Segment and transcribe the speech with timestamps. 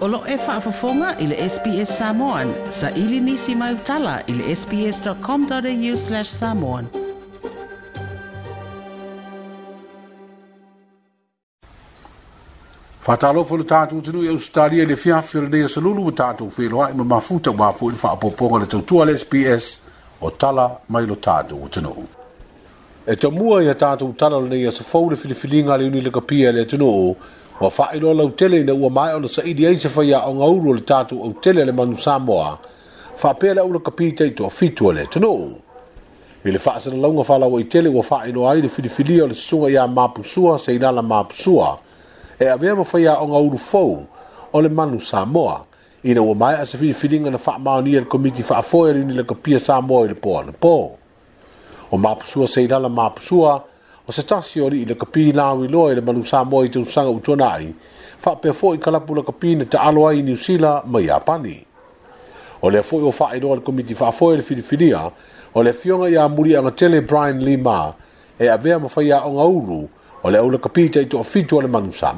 [0.00, 2.48] Olo e whaafafonga i le SBS Samoan.
[2.70, 6.86] Sa ili nisi mai utala i le sbs.com.au slash samoan.
[13.06, 16.94] Whatalofo le tātou tunu e Australia le fiafio le nea salulu ma tātou wheloa i
[16.96, 19.68] ma mafuta wafu i whaapoponga le tautua le SBS
[20.24, 21.92] o tala mai lo tātou tunu.
[23.06, 26.10] E tamua ia a tātou tala le nea sa fau le filifilinga le uni le
[26.16, 27.16] kapia le tunu o
[27.60, 31.22] ua faailoa lautele ina ua mae ona saʻili ai se faiaʻoga ulu o le tatou
[31.22, 32.58] outele a le manu samoa
[33.16, 35.54] faapea le aulakapi taʻitoʻafitu a le tonuu
[36.44, 41.02] i le faasalalauga falauaitele ua faailoa ai le filifilia o le susuga iā mapusua seilala
[41.02, 41.78] mapusua
[42.40, 44.06] e avea ma faiaʻoga ulu fou
[44.52, 45.64] o le manu samoa
[46.02, 49.58] ina ua mae a se filifiliga na faamaonia i le komiti faafoe a le unilakapia
[49.58, 50.96] samoa i le po ana po
[51.92, 53.64] o mapusua seilala mapusua
[54.10, 56.68] o se tasi ori i le kapi na awi loa i le manu sa i
[56.68, 57.70] te usanga utona ai,
[58.24, 61.20] wha pe fo i kalapu le kapi na te aloa i New Zealand mai a
[61.22, 61.62] pani.
[62.62, 65.10] O le fo o wha i le komiti wha fo i le filifilia,
[65.54, 67.94] o le fionga i a muri anga tele Brian Lima,
[68.36, 69.88] e a vea mawhai a onga uru,
[70.24, 72.12] o le au le kapi te i to afitu le manu sa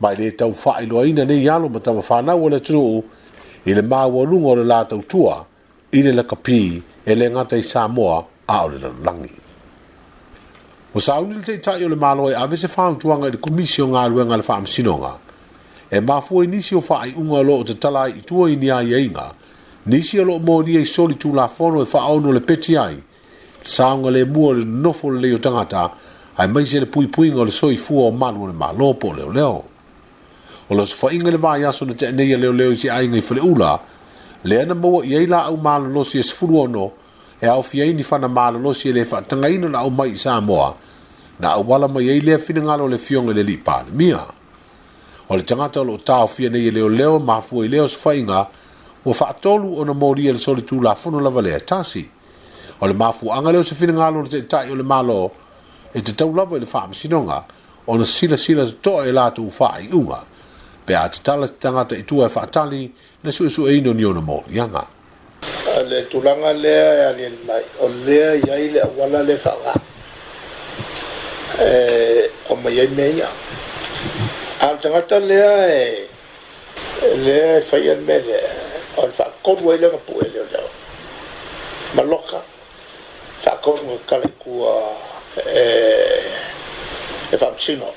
[0.00, 3.02] Mai le tau wha i loa ina ne i alo matama whanau o le tru,
[3.66, 5.44] i le maa ua lungo le la tau tua,
[5.90, 7.66] i le le kapi e le ngata i
[8.46, 9.42] a o le langi
[10.94, 13.90] o sauni le taʻitaʻi o le malo e ave se faaotuaga i le komisi o
[13.90, 15.10] galuega a le faamasinoga
[15.90, 19.26] e mafua i nisi o faaiʻuga o loo o tatala ai itua i niaiaiga
[19.86, 23.02] e nisi o loo molia i e soli tulafono e faaono le peti ai le
[23.66, 25.90] sauga lemua o le nonofo o lelei o tagata
[26.36, 29.64] ae maise le puipuiga o le soifua o malu o le malo po o leoleo
[30.70, 33.78] o loo sofaʻiga i le vaiaso na teʻaneia leoleo i se aiga i faleʻula
[34.44, 36.92] lea na maua i ai laau malolosi e sefulu ono
[37.44, 40.10] e au fia ini fana maalo no si ele fa tanga ina na au mai
[40.10, 40.74] i Samoa
[41.40, 44.20] na au wala mai eile a fina ngalo le fionga le li paana mia
[45.28, 47.86] o le tangata o lo tau fia nei e leo leo mafua i e leo
[47.86, 48.46] sa inga
[49.04, 52.08] o fa atolu o na mori ele soli tu la fono la valea tasi
[52.80, 55.30] o le mafua anga leo sa fina ngalo le te tai o le malo
[55.92, 57.44] e te tau lava ele faa masinonga
[57.86, 60.24] o na sila sila to e la tu faa i unga
[60.86, 62.88] pe a te tala tangata i tua e fa atali
[63.22, 64.93] na su e su e ino ni o na mori yanga
[65.88, 66.74] le tulanga le
[67.08, 69.72] ali mai o le yai le wala le fala
[71.60, 73.28] eh o mai mai ya
[74.60, 76.08] al tanga ta le
[77.24, 78.38] le fai el mele
[78.96, 80.62] o fa kon wai le pu le le
[81.94, 82.40] ma loka
[83.40, 84.62] fa kon wai kala ku
[85.36, 86.22] eh
[87.32, 87.92] e fa sino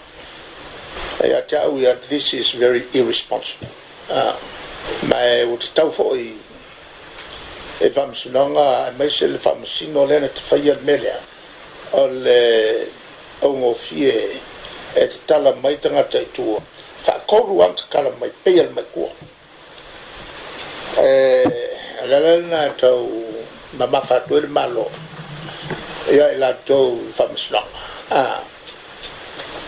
[1.21, 3.69] e ya ta u ya this is very irresponsible
[4.09, 4.35] ah
[5.07, 6.46] mai u tau fo i
[7.79, 11.19] e faamasulaga e maise le faamasino lea na tafaia le mea lea
[11.93, 12.39] o le
[12.81, 12.87] eh,
[13.41, 14.13] augofie
[14.95, 16.59] e tatala mai tagata itua
[17.03, 19.09] faakoru aga kakala mai peia le maikua
[21.07, 21.45] eh,
[22.09, 23.09] lala lana tau
[23.77, 24.91] mamafa atu e le malo
[26.15, 27.85] ia i latou faamasulaga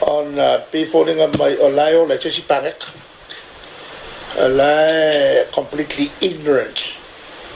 [0.01, 2.85] ona uh, pifoliga mai o lae o laitesi pageka
[4.57, 6.98] lae completely ignorant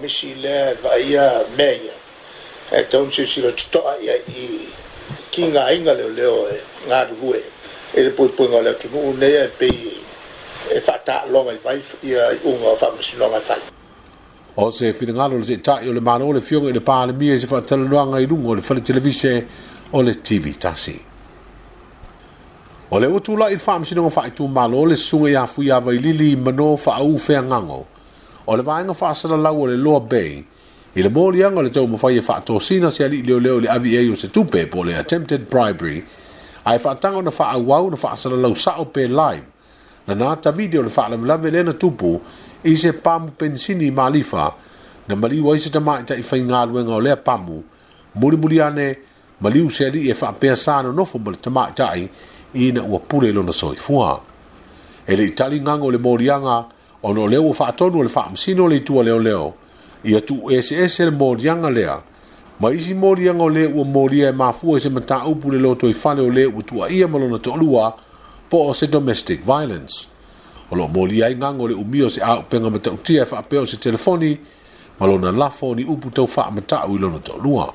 [0.00, 1.24] misi le vaia
[1.56, 1.92] meia
[2.72, 4.46] e tau nisi si lo tutoa ia i
[5.34, 6.56] ki ngā inga leo leo e
[6.88, 7.40] ngā ruhue
[7.98, 9.92] e le pui pui ngā leo tunu unei e pei
[10.76, 11.76] e whata longa i vai
[12.10, 13.60] ia i unga o whamasi longa i vai
[14.60, 16.80] O se fina ngā lo se tae o le mana o le fionga i le
[16.84, 19.34] pāle mia se whata luanga i lungo le whale televise
[19.92, 20.96] o le TV tasi
[22.92, 25.98] O le utu la i whamasi longa whaitu malo le sunga i afu i avai
[26.06, 27.84] lili i mano whaau whea ngango
[28.46, 30.38] o le vaenga whaasala lau o le loa bay,
[30.96, 33.94] i le mōrianga le tau mawhai e whaato sina se ali leo leo le avi
[33.96, 36.04] e o se tupe po le attempted bribery,
[36.64, 39.44] ai whaatango na whaa wau na whaasala lau sao pe live,
[40.06, 42.20] na nāta video le whaalam lawe le na tupu
[42.64, 44.52] i se pāmu pensini i Malifa,
[45.08, 47.62] na maliwa i se tama i tai whai ngāruenga o lea pāmu,
[48.14, 48.94] muri muri ane,
[49.40, 52.08] maliu se ali e whaa pēr sāna nofu mali tama i tai,
[52.54, 54.20] i na ua pule lona soifua.
[55.06, 58.66] E le itali ngango le mōrianga, le mōrianga, ono leo wa faatonu le faam sino
[58.68, 59.54] le tua leo leo.
[60.04, 62.00] Ia tu SS le morianga lea.
[62.60, 65.92] Ma isi morianga o le ua moria e mafua se mata upu le loto i
[65.94, 67.96] fane o le ua tua ia malona te olua
[68.48, 70.06] po o se domestic violence.
[70.70, 73.66] O lo moria i ngang o le umio se a upenga mata utia e faapeo
[73.66, 74.38] se telefoni
[74.98, 77.72] malona lafo ni upu tau faa mata u ilona te olua.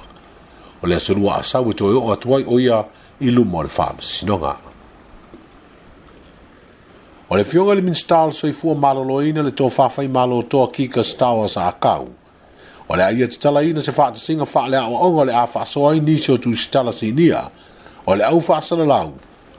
[0.83, 2.83] O le asurua asawe toi o atuai o ia
[3.19, 4.54] ilu mo le faam sinonga.
[4.60, 4.75] Ia
[7.35, 9.67] le fionga min minstal so i fua malolo ina le tō
[10.03, 12.07] i malo tō a kika stau sa a kau.
[12.87, 15.45] O le aia te tala ina se whaata singa wha le awa onga le a
[15.45, 17.43] wha soa i nisio tu i stala si nia.
[18.07, 19.11] O au wha sana lau,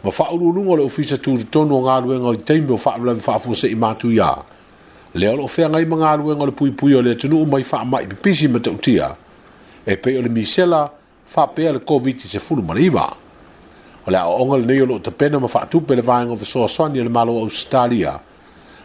[0.05, 2.73] ma wha uru nunga le ufisa tu tu tonu o ngā ruenga o i teimi
[2.73, 4.33] o wha ulami wha se i mātu ia.
[5.15, 7.85] Le alo fea ngai ma ngā ruenga le pui pui ole le tunu umai wha
[7.85, 9.13] mai pipisi ma tautia.
[9.85, 10.89] E pe ole le misela
[11.37, 13.11] wha pea le COVID-19 se fulu mariva.
[14.09, 17.03] Ola o le aʻoʻoga lenei o loo tapena ma faatupe le of o fesoasoani i
[17.03, 18.21] le malo australia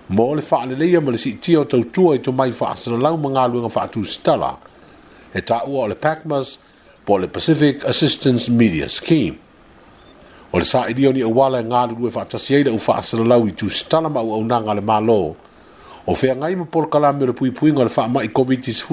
[0.09, 4.57] mo o le faaleleia ma le siitia o tautua i tomai faasalalau ma galuega faatusitala
[5.31, 6.57] e taʻua o le pacmas
[7.05, 9.37] po le pacific assistance media scheme
[10.51, 14.09] o le saʻilia o ni auala e galulu e faatasi ai leʻu faasalalau i stala
[14.09, 15.35] ma auaunaga nga le malo
[16.07, 18.83] o feagai ma polokalame o le pui nga le mai covid-19 is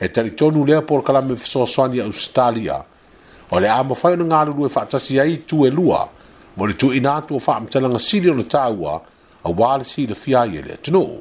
[0.00, 2.84] e talitonu lea polokalame so i australia
[3.50, 6.08] o le a mafai ona galulu e faatasi ai tuelua
[6.56, 9.00] mo le tuuina atu o faamatalaga sili ona taua
[9.44, 11.20] auā le silafia ai e le atunuu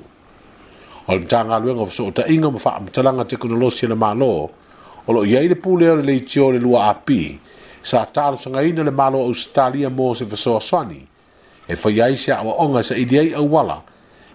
[1.07, 4.49] o le matagaluega o fesoʻotaʻiga ma faamatalaga tekinolosi e le malo
[5.07, 7.39] o loo iai le pulea o le leitio le lua api
[7.81, 11.07] sa talosagaina le malo ausitalia mo se fesoasoani
[11.67, 13.79] e faia ai se onga sa saʻili ai wala.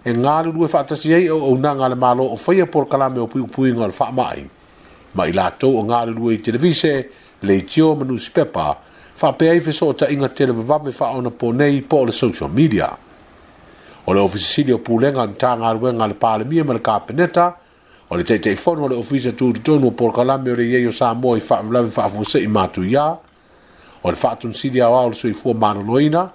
[0.04, 3.92] e galulu e faatasi ai auaunaga a le malo o por polokalame o puigupuiga o
[3.92, 4.46] le faamaʻi
[5.12, 7.06] ma i latou o galulu i televise
[7.42, 8.78] le tio manu spepa
[9.14, 12.12] fa pe ai fiso ta inga tele va me fa ona po nei po le
[12.12, 12.96] social media
[14.04, 17.56] o le ofisi sili o pulenga ntanga alwe ngal pale mie mal kapeneta
[18.08, 21.12] o le tete fon o le ofisi tu tonu por kalame o le yeyo sa
[21.14, 23.18] mo i fa vlave fa fuse i matu ya
[24.02, 26.32] o le fatun sili a wawal sui fua manoloina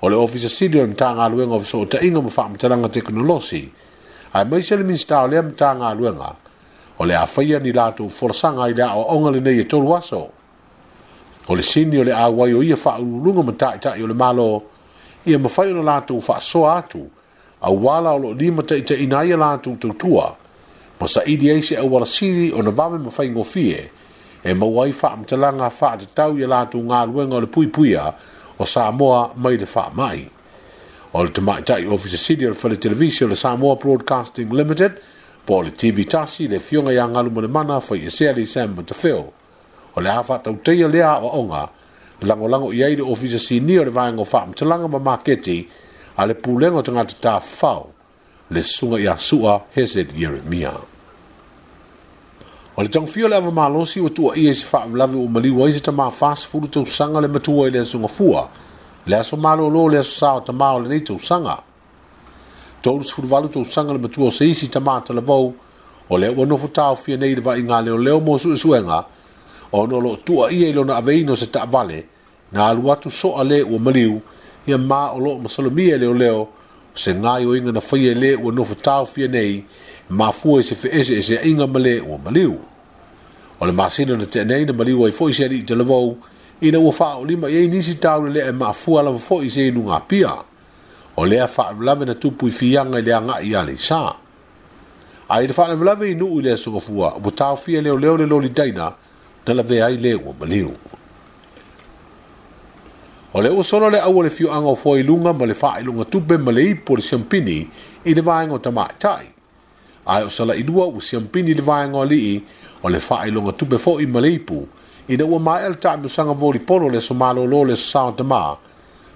[0.00, 2.88] o le ofisi sili o ntanga alwe ngal fiso o ta inga mo fa mtalanga
[2.88, 3.70] teknolosi
[4.38, 6.36] ai mai sele minsta o le mtanga alwe ngal
[6.98, 10.30] o le afaia ni lātou forasaga i le aʻoaʻoga lenei e toluaso
[11.46, 14.62] o le sini o le auai o ia faaulunga mataʻitaʻi o le malo
[15.26, 17.04] ia mafai ona latou faasoa atu
[17.60, 20.32] auala o loo lima taʻitaʻiina ai a latou tautua
[21.00, 23.90] ma saʻili ai se aualasili ona vave mafai gofie
[24.44, 28.12] e maua ai faamatalaga faatatau ia latou galuega o le puipuia
[28.58, 30.28] o samoa mai le faamaʻi
[31.12, 34.92] o le tamaʻitaʻi ofisa sili o le faletelevisi o le samoa broadcasting limited
[35.44, 38.74] po o le tv tasi le fioga iā galu ma e le mana faiesea leisema
[38.80, 39.32] matafeo
[39.96, 41.68] o le hafa tau teia lea wa onga,
[42.22, 45.68] lango lango i aile ofisa sinia le vaenga o faa mtalanga ma maketi,
[46.16, 47.86] a le pulengo tanga te taa fau,
[48.50, 50.72] le sunga i asua hesed Yeremia.
[52.76, 55.26] O le tang fio le ava malosi wa tua ia e si faa vlavi o
[55.28, 58.48] mali waise ta maa fast food tau sanga le matua i le sunga fua,
[59.06, 61.62] le aso malo lo le aso sao ta maa o le nei tau sanga.
[62.82, 65.54] Tolus furvalu tau sanga le matua o seisi ta maa talavau,
[66.10, 68.98] o le ua nofu tau fia nei le va inga leo leo mo su isuenga,
[68.98, 69.13] e le
[69.74, 72.04] o no lo tua ia ilo na aveino se ta vale
[72.52, 74.20] na alu atu so ale o maliu
[74.66, 76.48] ia ma o lo ma salomia e leo leo
[76.94, 79.64] se ngai o inga na faya le o no fatao fia nei e
[80.14, 82.54] ma fua se fe ese ese inga male o maliu
[83.60, 86.16] o le masina na te nei na maliu ai fo ise ali te lavou
[86.62, 89.66] ina ua faa o lima iei nisi tau le lea ma fua lava fo ise
[89.68, 90.34] inu ngā pia
[91.16, 94.14] o lea faa lave na tupu i fianga lea ngā i ale isaa
[95.28, 98.16] Ai te whanau lawe i nuu i lea sunga fua, o tau fia leo leo
[98.16, 98.92] le loli daina,
[99.44, 100.72] tala ve ai le o maliu.
[103.34, 106.04] O le usolo le awa le fio anga o fwoi lunga ma le faa ilunga
[106.04, 107.58] tupe ma le ipo le siampini
[108.08, 109.28] i le vaenga o tamai tai.
[110.08, 112.40] Ai o sala idua u siampini le vaenga o lii
[112.82, 114.64] o le faa ilunga tupe fo i ma le ipo
[115.08, 118.56] i na ua maa el taa miusanga voli polo le somalo lo le sasao tamaa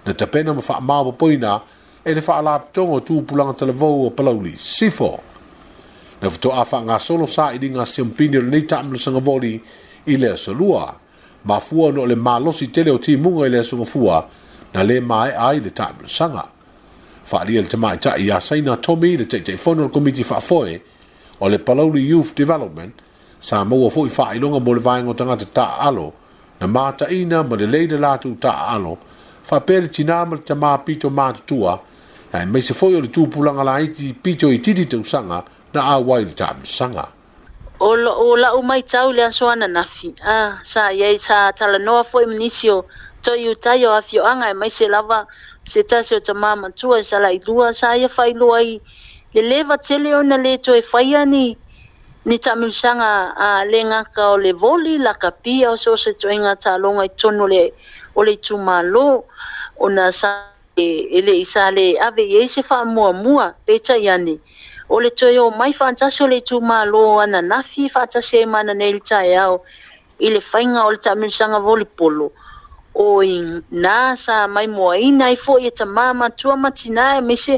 [0.05, 1.61] na tapena ma faa maa wapoina
[2.05, 5.21] e le faa laptongo tu pulanga tala vau o palauli sifo.
[6.21, 9.57] Na fito afa nga solo saa i di nga siampini le nei taa miusanga voli
[10.07, 10.95] i solua asolua
[11.45, 14.29] ma fua no le malosi tele o timuga i le aso mafua
[14.75, 16.45] na lē maeʻa ai le taʻamilosaga
[17.27, 20.81] faaalia le tamaʻitaʻi iā saina tomi le taʻitaʻifono o le komiti faafoe
[21.41, 22.93] o le palauli youth development
[23.41, 25.15] sa maua foʻi faailoga mo le vaega o
[25.53, 26.13] ta alo
[26.61, 28.99] na ma mataʻina ma le tu ta alo
[29.45, 31.81] faapea le tinā ma le tamā pito matutua
[32.33, 34.61] ae maise foʻi o le tupulaga ti pito i
[35.05, 37.17] sanga na a auai le sanga
[37.79, 42.71] o laʻu maitau i le aso ananafi a ah, sa iai sa talanoa foʻi manisi
[42.71, 42.85] o
[43.23, 45.27] toe iutai o afioaga e maise lava
[45.65, 48.81] se tasi o tamā matua i salailua sa ia failo ai
[49.35, 51.55] lelē vatele ona lē toe faia ni
[52.43, 57.47] tamilisaga a lēgaka o le voli lakapia o sooso e toiga taloga itonu o
[58.25, 59.23] le itumālō
[59.79, 60.11] ona
[60.79, 64.39] aeleʻi sa le ave iai se fa'amuamua peita i ane
[64.89, 68.93] o le toe o mai faatasi e o le itumālō ana nafi faatasi ai mananei
[68.97, 69.57] le taeao
[70.21, 72.27] i le faiga o le taamilisaga volipolo
[72.95, 73.33] o i
[73.85, 77.55] nā sa mai moaina ai foʻi e tamā matua matinā e ma ise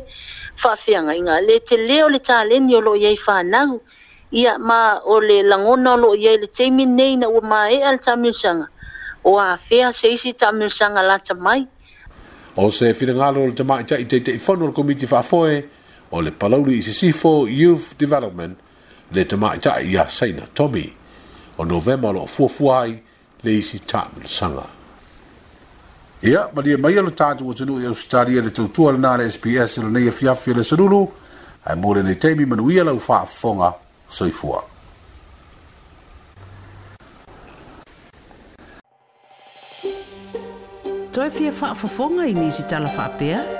[0.62, 3.80] faafeagaiga le tele o le taleni o loo iai fanau
[4.32, 7.99] ia ma o le lagona o loo iai le teimi nei na ua māeʻa le
[7.99, 8.66] taamilisaga
[9.25, 11.62] o afea se isi taamilisaga la tamai
[12.56, 15.68] o se filagalo o le tamaʻitaʻi teitei fonu o le komiti faafoe
[16.12, 18.59] o le palauli i sisifo Youth Development
[19.12, 20.93] le tamaitaʻi ia saina Tommy
[21.59, 22.99] o novema o loo fuafua ai
[23.43, 24.64] le isi taʻamanasaga
[26.23, 30.09] ia malie mai a lo tatou atunuu i ausitalia le tautua lenā le sps lenei
[30.09, 31.09] afiafi e le salulu
[31.64, 33.75] ae mo lenei taimi manuia lau faafofoga
[34.09, 34.64] soifua
[41.11, 43.60] Toi fia faa fofonga i nisi tala faa pia?